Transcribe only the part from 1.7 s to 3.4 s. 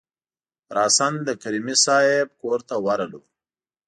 صیب کورته ورغلو.